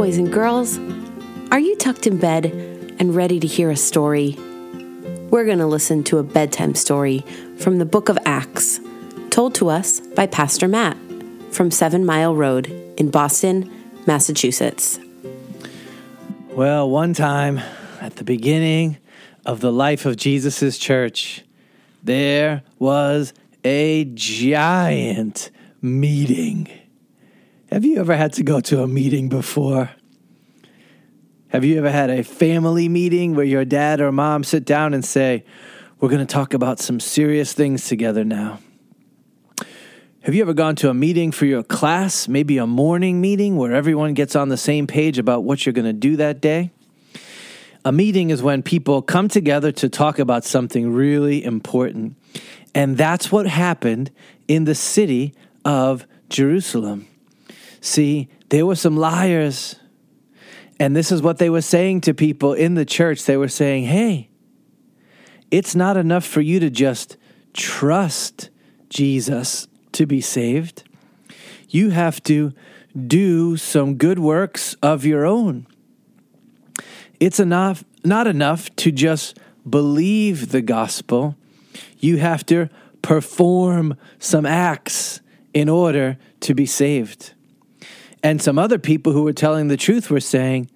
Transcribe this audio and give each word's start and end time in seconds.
boys 0.00 0.16
and 0.16 0.32
girls. 0.32 0.78
Are 1.52 1.60
you 1.60 1.76
tucked 1.76 2.06
in 2.06 2.16
bed 2.16 2.46
and 2.98 3.14
ready 3.14 3.38
to 3.38 3.46
hear 3.46 3.70
a 3.70 3.76
story? 3.76 4.34
We're 5.28 5.44
going 5.44 5.58
to 5.58 5.66
listen 5.66 6.04
to 6.04 6.16
a 6.16 6.22
bedtime 6.22 6.74
story 6.74 7.18
from 7.58 7.76
the 7.76 7.84
book 7.84 8.08
of 8.08 8.16
Acts, 8.24 8.80
told 9.28 9.54
to 9.56 9.68
us 9.68 10.00
by 10.00 10.26
Pastor 10.26 10.68
Matt 10.68 10.96
from 11.50 11.70
Seven 11.70 12.06
Mile 12.06 12.34
Road 12.34 12.68
in 12.96 13.10
Boston, 13.10 13.70
Massachusetts. 14.06 14.98
Well, 16.48 16.88
one 16.88 17.12
time 17.12 17.58
at 18.00 18.16
the 18.16 18.24
beginning 18.24 18.96
of 19.44 19.60
the 19.60 19.70
life 19.70 20.06
of 20.06 20.16
Jesus' 20.16 20.78
church, 20.78 21.44
there 22.02 22.62
was 22.78 23.34
a 23.64 24.06
giant 24.14 25.50
meeting. 25.82 26.70
Have 27.70 27.84
you 27.84 28.00
ever 28.00 28.16
had 28.16 28.32
to 28.32 28.42
go 28.42 28.58
to 28.62 28.82
a 28.82 28.88
meeting 28.88 29.28
before? 29.28 29.90
Have 31.48 31.64
you 31.64 31.78
ever 31.78 31.90
had 31.90 32.10
a 32.10 32.24
family 32.24 32.88
meeting 32.88 33.36
where 33.36 33.44
your 33.44 33.64
dad 33.64 34.00
or 34.00 34.10
mom 34.10 34.42
sit 34.42 34.64
down 34.64 34.92
and 34.92 35.04
say, 35.04 35.44
We're 36.00 36.08
going 36.08 36.26
to 36.26 36.32
talk 36.32 36.52
about 36.52 36.80
some 36.80 36.98
serious 36.98 37.52
things 37.52 37.86
together 37.86 38.24
now? 38.24 38.58
Have 40.22 40.34
you 40.34 40.42
ever 40.42 40.52
gone 40.52 40.74
to 40.76 40.90
a 40.90 40.94
meeting 40.94 41.30
for 41.30 41.46
your 41.46 41.62
class, 41.62 42.26
maybe 42.26 42.58
a 42.58 42.66
morning 42.66 43.20
meeting 43.20 43.56
where 43.56 43.72
everyone 43.72 44.14
gets 44.14 44.34
on 44.34 44.48
the 44.48 44.56
same 44.56 44.88
page 44.88 45.18
about 45.18 45.44
what 45.44 45.64
you're 45.64 45.72
going 45.72 45.84
to 45.84 45.92
do 45.92 46.16
that 46.16 46.40
day? 46.40 46.72
A 47.84 47.92
meeting 47.92 48.30
is 48.30 48.42
when 48.42 48.64
people 48.64 49.00
come 49.00 49.28
together 49.28 49.70
to 49.72 49.88
talk 49.88 50.18
about 50.18 50.44
something 50.44 50.92
really 50.92 51.44
important. 51.44 52.16
And 52.74 52.96
that's 52.96 53.30
what 53.30 53.46
happened 53.46 54.10
in 54.48 54.64
the 54.64 54.74
city 54.74 55.34
of 55.64 56.04
Jerusalem. 56.28 57.06
See, 57.80 58.28
there 58.48 58.66
were 58.66 58.74
some 58.76 58.96
liars. 58.96 59.76
And 60.78 60.96
this 60.96 61.12
is 61.12 61.22
what 61.22 61.38
they 61.38 61.50
were 61.50 61.60
saying 61.60 62.02
to 62.02 62.14
people 62.14 62.54
in 62.54 62.74
the 62.74 62.84
church. 62.84 63.24
They 63.24 63.36
were 63.36 63.48
saying, 63.48 63.84
hey, 63.84 64.30
it's 65.50 65.74
not 65.74 65.96
enough 65.96 66.24
for 66.24 66.40
you 66.40 66.60
to 66.60 66.70
just 66.70 67.16
trust 67.52 68.50
Jesus 68.88 69.68
to 69.92 70.06
be 70.06 70.20
saved. 70.20 70.84
You 71.68 71.90
have 71.90 72.22
to 72.24 72.52
do 73.06 73.56
some 73.56 73.94
good 73.94 74.18
works 74.18 74.74
of 74.82 75.04
your 75.04 75.24
own. 75.24 75.66
It's 77.18 77.38
enough 77.38 77.84
not 78.04 78.26
enough 78.26 78.74
to 78.76 78.90
just 78.90 79.38
believe 79.68 80.52
the 80.52 80.62
gospel. 80.62 81.36
You 81.98 82.16
have 82.18 82.44
to 82.46 82.68
perform 83.02 83.96
some 84.18 84.46
acts 84.46 85.20
in 85.52 85.68
order 85.68 86.18
to 86.40 86.54
be 86.54 86.66
saved. 86.66 87.34
And 88.22 88.40
some 88.42 88.58
other 88.58 88.78
people 88.78 89.12
who 89.12 89.22
were 89.22 89.32
telling 89.32 89.68
the 89.68 89.76
truth 89.76 90.10
were 90.10 90.20
saying, 90.20 90.70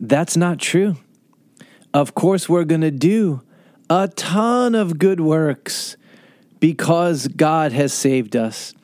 that's 0.00 0.36
not 0.36 0.58
true. 0.58 0.96
Of 1.92 2.14
course, 2.14 2.48
we're 2.48 2.64
going 2.64 2.82
to 2.82 2.90
do 2.90 3.42
a 3.90 4.08
ton 4.08 4.74
of 4.74 4.98
good 4.98 5.20
works 5.20 5.96
because 6.60 7.28
God 7.28 7.72
has 7.72 7.92
saved 7.92 8.36
us. 8.36 8.74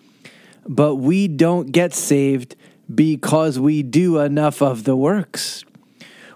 But 0.66 0.96
we 0.96 1.28
don't 1.28 1.72
get 1.72 1.94
saved 1.94 2.56
because 2.92 3.58
we 3.58 3.82
do 3.82 4.18
enough 4.18 4.62
of 4.62 4.84
the 4.84 4.96
works. 4.96 5.64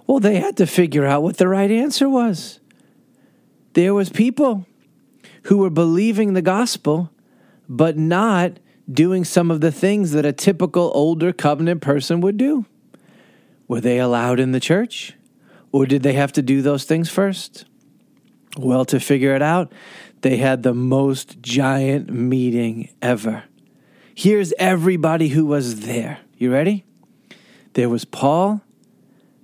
Well, 0.07 0.21
they 0.21 0.37
had 0.37 0.57
to 0.59 0.67
figure 0.67 1.05
out 1.05 1.23
what 1.23 1.37
the 1.37 1.49
right 1.49 1.71
answer 1.71 2.09
was. 2.09 2.61
There 3.75 3.95
was 3.95 4.09
people 4.09 4.67
who 5.45 5.59
were 5.59 5.71
believing 5.71 6.33
the 6.33 6.43
gospel 6.43 7.11
but 7.69 7.97
not 7.99 8.59
doing 8.91 9.25
some 9.25 9.51
of 9.51 9.61
the 9.61 9.73
things 9.73 10.13
that 10.13 10.25
a 10.25 10.33
typical 10.33 10.91
older 10.95 11.33
covenant 11.33 11.83
person 11.83 12.21
would 12.21 12.37
do. 12.37 12.65
Were 13.67 13.81
they 13.81 13.99
allowed 13.99 14.41
in 14.41 14.53
the 14.53 14.61
church? 14.61 15.15
Or 15.73 15.85
did 15.85 16.03
they 16.03 16.15
have 16.15 16.33
to 16.33 16.43
do 16.43 16.63
those 16.63 16.85
things 16.85 17.11
first? 17.11 17.67
Well, 18.57 18.85
to 18.87 18.99
figure 18.99 19.35
it 19.35 19.43
out, 19.43 19.71
they 20.23 20.39
had 20.39 20.63
the 20.63 20.75
most 20.75 21.43
giant 21.43 22.11
meeting 22.11 22.89
ever. 23.03 23.45
Here's 24.15 24.53
everybody 24.59 25.29
who 25.29 25.45
was 25.45 25.81
there. 25.81 26.21
You 26.39 26.53
ready? 26.53 26.85
There 27.75 27.89
was 27.89 28.05
Paul 28.05 28.63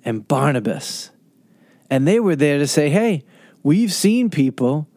and 0.05 0.27
Barnabas. 0.27 1.11
And 1.91 2.09
they 2.09 2.19
were 2.19 2.35
there 2.35 2.59
to 2.59 2.67
say, 2.67 2.89
hey, 2.89 3.25
we've 3.63 3.93
seen 3.93 4.31
people 4.31 4.89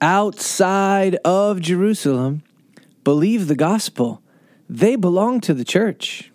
outside 0.00 1.16
of 1.24 1.60
Jerusalem 1.60 2.42
believe 3.08 3.48
the 3.48 3.56
gospel. 3.56 4.20
They 4.68 4.94
belong 4.94 5.40
to 5.40 5.54
the 5.54 5.64
church. 5.64 6.30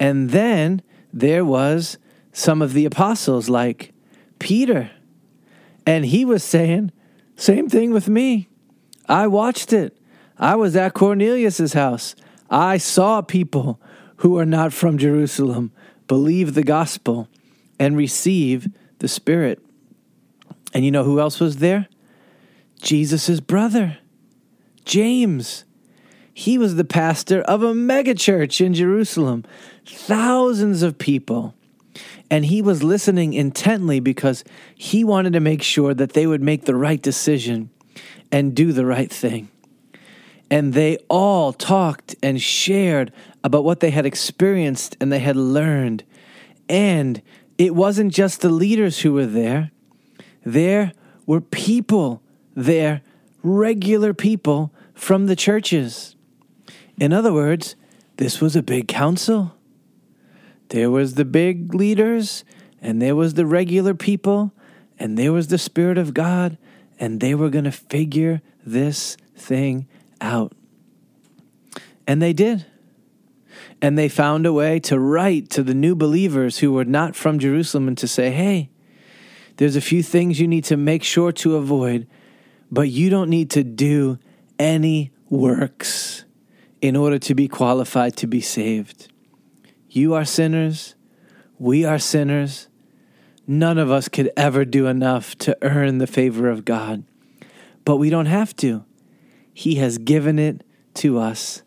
And 0.00 0.30
then 0.30 0.82
there 1.12 1.44
was 1.44 1.98
some 2.32 2.60
of 2.60 2.72
the 2.72 2.84
apostles 2.84 3.48
like 3.48 3.92
Peter. 4.40 4.90
And 5.86 6.04
he 6.04 6.24
was 6.24 6.42
saying, 6.42 6.90
same 7.36 7.68
thing 7.68 7.92
with 7.92 8.08
me. 8.08 8.48
I 9.08 9.28
watched 9.28 9.72
it. 9.72 9.96
I 10.36 10.56
was 10.56 10.74
at 10.74 10.94
Cornelius's 10.94 11.74
house. 11.74 12.16
I 12.50 12.76
saw 12.76 13.22
people 13.22 13.80
who 14.16 14.36
are 14.38 14.44
not 14.58 14.72
from 14.72 14.98
Jerusalem 14.98 15.70
believe 16.08 16.54
the 16.54 16.64
gospel 16.64 17.28
and 17.78 17.96
receive 17.96 18.66
the 18.98 19.06
Spirit. 19.06 19.60
And 20.74 20.84
you 20.84 20.90
know 20.90 21.04
who 21.04 21.20
else 21.20 21.38
was 21.38 21.58
there? 21.58 21.86
Jesus' 22.82 23.38
brother, 23.38 23.98
James. 24.84 25.64
He 26.34 26.56
was 26.56 26.76
the 26.76 26.84
pastor 26.84 27.42
of 27.42 27.62
a 27.62 27.74
megachurch 27.74 28.64
in 28.64 28.74
Jerusalem, 28.74 29.44
thousands 29.86 30.82
of 30.82 30.98
people. 30.98 31.54
And 32.30 32.46
he 32.46 32.62
was 32.62 32.82
listening 32.82 33.34
intently 33.34 34.00
because 34.00 34.42
he 34.74 35.04
wanted 35.04 35.34
to 35.34 35.40
make 35.40 35.62
sure 35.62 35.92
that 35.92 36.14
they 36.14 36.26
would 36.26 36.40
make 36.42 36.64
the 36.64 36.74
right 36.74 37.00
decision 37.00 37.68
and 38.30 38.54
do 38.54 38.72
the 38.72 38.86
right 38.86 39.12
thing. 39.12 39.50
And 40.50 40.72
they 40.72 40.96
all 41.08 41.52
talked 41.52 42.16
and 42.22 42.40
shared 42.40 43.12
about 43.44 43.64
what 43.64 43.80
they 43.80 43.90
had 43.90 44.06
experienced 44.06 44.96
and 45.00 45.12
they 45.12 45.18
had 45.18 45.36
learned. 45.36 46.04
And 46.68 47.20
it 47.58 47.74
wasn't 47.74 48.12
just 48.12 48.40
the 48.40 48.48
leaders 48.48 49.00
who 49.00 49.12
were 49.12 49.26
there, 49.26 49.70
there 50.44 50.92
were 51.26 51.40
people 51.40 52.22
there, 52.54 53.02
regular 53.42 54.14
people 54.14 54.72
from 54.94 55.26
the 55.26 55.36
churches. 55.36 56.16
In 56.98 57.12
other 57.12 57.32
words, 57.32 57.76
this 58.16 58.40
was 58.40 58.54
a 58.54 58.62
big 58.62 58.88
council. 58.88 59.54
There 60.68 60.90
was 60.90 61.14
the 61.14 61.24
big 61.24 61.74
leaders, 61.74 62.44
and 62.80 63.00
there 63.00 63.16
was 63.16 63.34
the 63.34 63.46
regular 63.46 63.94
people, 63.94 64.52
and 64.98 65.18
there 65.18 65.32
was 65.32 65.48
the 65.48 65.58
Spirit 65.58 65.98
of 65.98 66.14
God, 66.14 66.56
and 66.98 67.20
they 67.20 67.34
were 67.34 67.50
going 67.50 67.64
to 67.64 67.72
figure 67.72 68.40
this 68.64 69.16
thing 69.36 69.88
out. 70.20 70.52
And 72.06 72.22
they 72.22 72.32
did. 72.32 72.66
And 73.80 73.98
they 73.98 74.08
found 74.08 74.46
a 74.46 74.52
way 74.52 74.78
to 74.80 74.98
write 74.98 75.50
to 75.50 75.62
the 75.62 75.74
new 75.74 75.94
believers 75.94 76.58
who 76.58 76.72
were 76.72 76.84
not 76.84 77.16
from 77.16 77.38
Jerusalem 77.38 77.88
and 77.88 77.98
to 77.98 78.06
say, 78.06 78.30
hey, 78.30 78.70
there's 79.56 79.76
a 79.76 79.80
few 79.80 80.02
things 80.02 80.40
you 80.40 80.48
need 80.48 80.64
to 80.64 80.76
make 80.76 81.02
sure 81.02 81.32
to 81.32 81.56
avoid, 81.56 82.06
but 82.72 82.88
you 82.88 83.10
don't 83.10 83.28
need 83.28 83.50
to 83.50 83.62
do 83.62 84.18
any 84.58 85.12
works 85.28 86.24
in 86.80 86.96
order 86.96 87.18
to 87.18 87.34
be 87.34 87.46
qualified 87.46 88.16
to 88.16 88.26
be 88.26 88.40
saved. 88.40 89.12
You 89.90 90.14
are 90.14 90.24
sinners. 90.24 90.94
We 91.58 91.84
are 91.84 91.98
sinners. 91.98 92.68
None 93.46 93.76
of 93.76 93.90
us 93.90 94.08
could 94.08 94.32
ever 94.38 94.64
do 94.64 94.86
enough 94.86 95.36
to 95.38 95.56
earn 95.60 95.98
the 95.98 96.06
favor 96.06 96.48
of 96.48 96.64
God. 96.64 97.04
But 97.84 97.98
we 97.98 98.08
don't 98.08 98.26
have 98.26 98.56
to. 98.56 98.84
He 99.52 99.74
has 99.74 99.98
given 99.98 100.38
it 100.38 100.64
to 100.94 101.18
us 101.18 101.62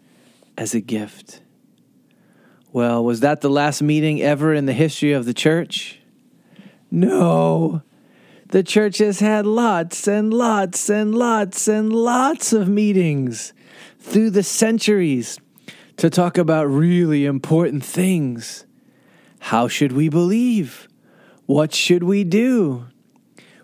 as 0.58 0.74
a 0.74 0.82
gift. 0.82 1.42
Well, 2.72 3.04
was 3.04 3.20
that 3.20 3.42
the 3.42 3.50
last 3.50 3.84
meeting 3.84 4.22
ever 4.24 4.54
in 4.56 4.66
the 4.66 4.74
history 4.74 5.14
of 5.14 5.26
the 5.26 5.34
church? 5.36 6.00
No. 6.90 7.84
The 8.56 8.64
church 8.64 9.00
has 9.00 9.20
had 9.20 9.46
lots 9.46 10.08
and 10.08 10.34
lots 10.34 10.90
and 10.90 11.14
lots 11.14 11.68
and 11.68 11.92
lots 11.92 12.54
of 12.54 12.70
meetings 12.70 13.52
through 14.00 14.30
the 14.30 14.44
centuries 14.44 15.38
to 15.98 16.10
talk 16.10 16.38
about 16.38 16.70
really 16.70 17.26
important 17.26 17.84
things. 17.84 18.66
How 19.40 19.68
should 19.68 19.92
we 19.92 20.08
believe? 20.08 20.88
What 21.48 21.74
should 21.74 22.04
we 22.04 22.24
do? 22.24 22.86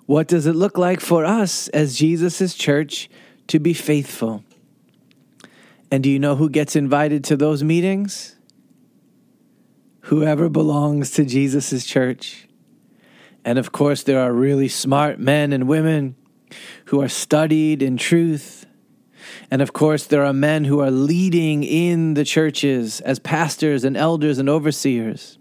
What 0.07 0.27
does 0.27 0.45
it 0.45 0.57
look 0.57 0.77
like 0.77 0.99
for 0.99 1.23
us 1.23 1.69
as 1.69 1.95
Jesus' 1.95 2.53
church 2.53 3.09
to 3.47 3.59
be 3.59 3.73
faithful? 3.73 4.43
And 5.89 6.03
do 6.03 6.09
you 6.09 6.19
know 6.19 6.35
who 6.35 6.49
gets 6.49 6.75
invited 6.75 7.23
to 7.23 7.37
those 7.37 7.63
meetings? 7.63 8.35
Whoever 10.01 10.49
belongs 10.49 11.11
to 11.11 11.23
Jesus' 11.23 11.85
church. 11.85 12.49
And 13.43 13.57
of 13.57 13.71
course, 13.71 14.03
there 14.03 14.19
are 14.19 14.31
really 14.31 14.67
smart 14.67 15.19
men 15.19 15.53
and 15.53 15.67
women 15.67 16.15
who 16.85 17.01
are 17.01 17.09
studied 17.09 17.81
in 17.81 17.97
truth 17.97 18.65
and 19.49 19.61
of 19.61 19.73
course, 19.73 20.05
there 20.05 20.25
are 20.25 20.33
men 20.33 20.65
who 20.65 20.79
are 20.79 20.91
leading 20.91 21.63
in 21.63 22.13
the 22.13 22.23
churches 22.23 23.01
as 23.01 23.19
pastors 23.19 23.83
and 23.83 23.97
elders 23.97 24.37
and 24.37 24.49
overseers. 24.49 25.37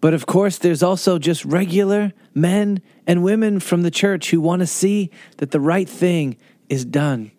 But 0.00 0.14
of 0.14 0.26
course, 0.26 0.58
there's 0.58 0.82
also 0.82 1.18
just 1.18 1.44
regular 1.44 2.12
men 2.34 2.82
and 3.06 3.22
women 3.22 3.60
from 3.60 3.82
the 3.82 3.90
church 3.90 4.30
who 4.30 4.40
want 4.40 4.60
to 4.60 4.66
see 4.66 5.10
that 5.36 5.52
the 5.52 5.60
right 5.60 5.88
thing 5.88 6.36
is 6.68 6.84
done. 6.84 7.30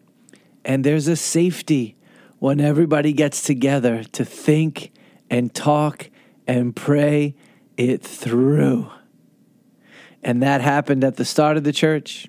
And 0.64 0.84
there's 0.84 1.08
a 1.08 1.16
safety 1.16 1.98
when 2.40 2.62
everybody 2.62 3.12
gets 3.12 3.44
together 3.44 4.04
to 4.04 4.24
think 4.24 4.92
and 5.30 5.54
talk 5.54 6.10
and 6.48 6.76
pray 6.76 7.36
it 7.76 8.02
through. 8.02 8.90
And 10.24 10.42
that 10.42 10.62
happened 10.62 11.04
at 11.04 11.18
the 11.18 11.26
start 11.26 11.58
of 11.58 11.64
the 11.64 11.74
church. 11.74 12.28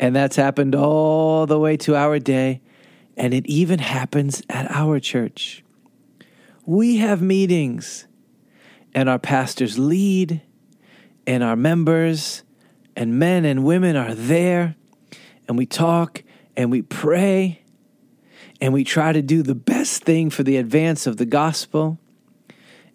And 0.00 0.16
that's 0.16 0.36
happened 0.36 0.74
all 0.74 1.46
the 1.46 1.58
way 1.58 1.76
to 1.78 1.94
our 1.94 2.18
day. 2.18 2.60
And 3.16 3.34
it 3.34 3.46
even 3.46 3.78
happens 3.78 4.42
at 4.48 4.70
our 4.70 5.00
church. 5.00 5.62
We 6.64 6.98
have 6.98 7.22
meetings, 7.22 8.06
and 8.94 9.08
our 9.08 9.18
pastors 9.18 9.78
lead, 9.78 10.42
and 11.26 11.42
our 11.42 11.56
members 11.56 12.42
and 12.98 13.18
men 13.18 13.44
and 13.44 13.64
women 13.64 13.94
are 13.94 14.14
there, 14.14 14.74
and 15.46 15.56
we 15.56 15.66
talk 15.66 16.24
and 16.56 16.70
we 16.70 16.82
pray, 16.82 17.62
and 18.60 18.72
we 18.72 18.82
try 18.82 19.12
to 19.12 19.22
do 19.22 19.42
the 19.42 19.54
best 19.54 20.02
thing 20.02 20.30
for 20.30 20.42
the 20.42 20.56
advance 20.56 21.06
of 21.06 21.16
the 21.16 21.24
gospel. 21.24 21.98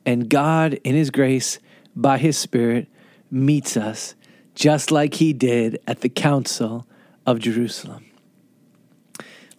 And 0.05 0.29
God, 0.29 0.73
in 0.83 0.93
His 0.93 1.09
grace, 1.09 1.59
by 1.95 2.17
His 2.17 2.37
Spirit, 2.37 2.89
meets 3.31 3.77
us 3.77 4.15
just 4.55 4.91
like 4.91 5.15
He 5.15 5.33
did 5.33 5.79
at 5.87 6.01
the 6.01 6.09
Council 6.09 6.87
of 7.25 7.39
Jerusalem. 7.39 8.05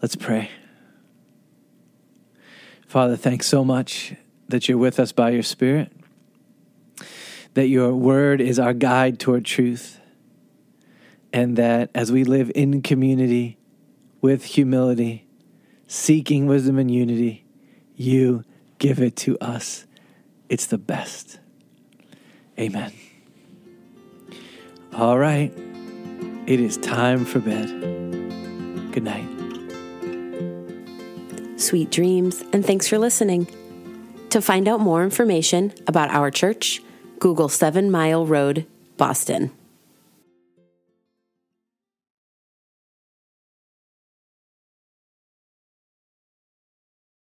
Let's 0.00 0.16
pray. 0.16 0.50
Father, 2.86 3.16
thanks 3.16 3.46
so 3.46 3.64
much 3.64 4.14
that 4.48 4.68
you're 4.68 4.78
with 4.78 5.00
us 5.00 5.12
by 5.12 5.30
your 5.30 5.42
Spirit, 5.42 5.90
that 7.54 7.68
your 7.68 7.94
word 7.94 8.40
is 8.40 8.58
our 8.58 8.74
guide 8.74 9.18
toward 9.18 9.44
truth, 9.44 9.98
and 11.32 11.56
that 11.56 11.90
as 11.94 12.12
we 12.12 12.22
live 12.22 12.52
in 12.54 12.82
community 12.82 13.58
with 14.20 14.44
humility, 14.44 15.26
seeking 15.86 16.46
wisdom 16.46 16.78
and 16.78 16.90
unity, 16.90 17.44
you 17.96 18.44
give 18.78 19.00
it 19.00 19.16
to 19.16 19.38
us. 19.38 19.86
It's 20.48 20.66
the 20.66 20.78
best. 20.78 21.40
Amen. 22.58 22.92
All 24.96 25.18
right, 25.18 25.52
it 26.46 26.60
is 26.60 26.76
time 26.76 27.24
for 27.24 27.40
bed. 27.40 27.66
Good 28.92 29.02
night. 29.02 29.28
Sweet 31.58 31.90
dreams, 31.90 32.44
and 32.52 32.64
thanks 32.64 32.86
for 32.86 32.96
listening. 32.96 33.48
To 34.30 34.40
find 34.40 34.68
out 34.68 34.78
more 34.78 35.02
information 35.02 35.74
about 35.88 36.10
our 36.10 36.30
church, 36.30 36.80
Google 37.18 37.48
Seven 37.48 37.90
Mile 37.90 38.24
Road, 38.24 38.66
Boston. 38.96 39.50